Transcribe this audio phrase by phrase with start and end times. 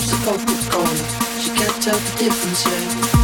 [0.00, 1.40] sips of Coca Cola.
[1.40, 3.23] She can't tell the difference yet.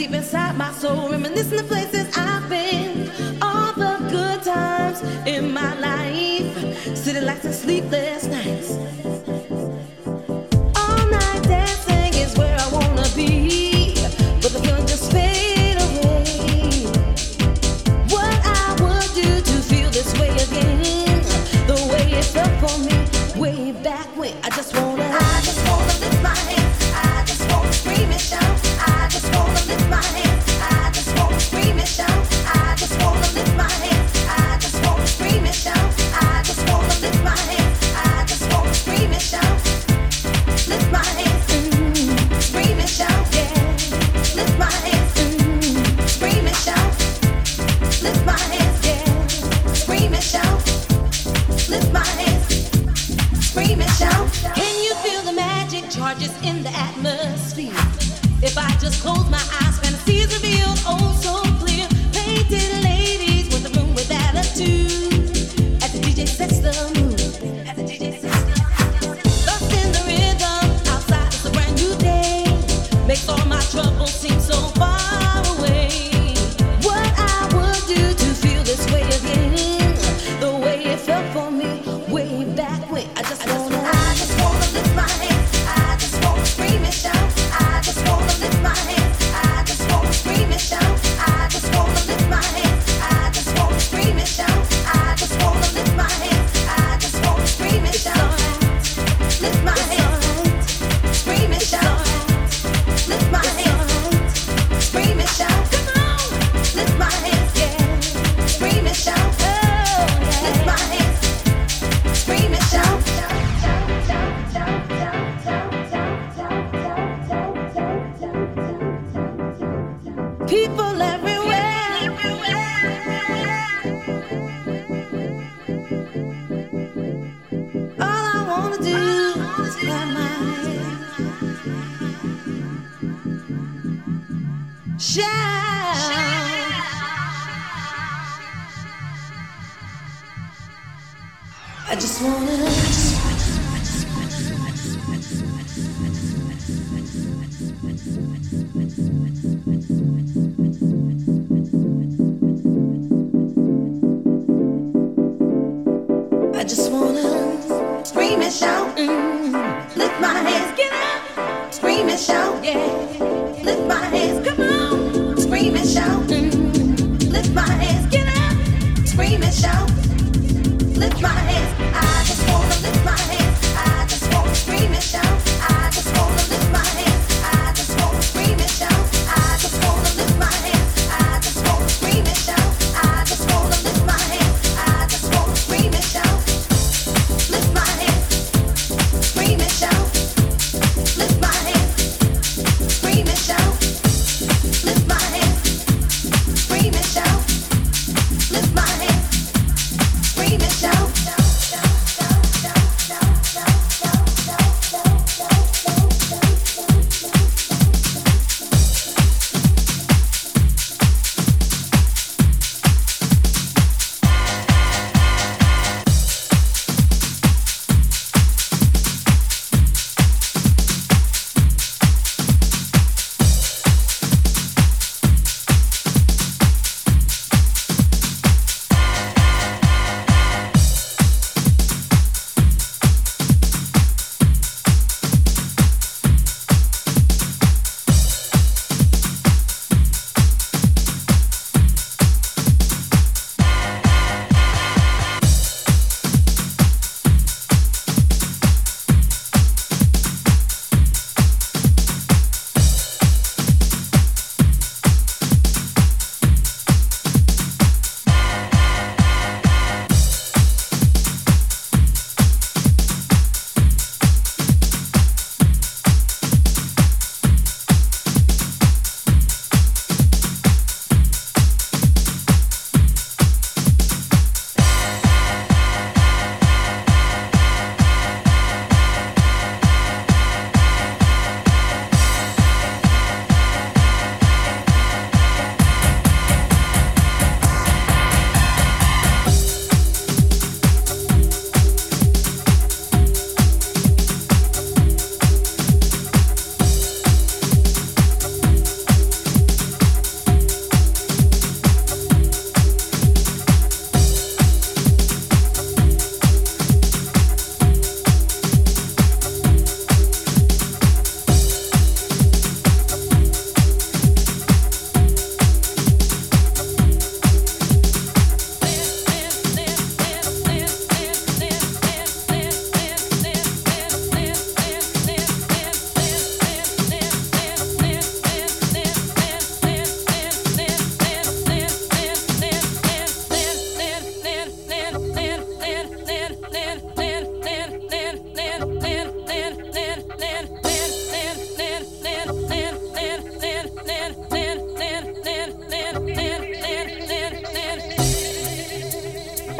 [0.00, 1.12] Deep inside my soul,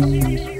[0.01, 0.60] Música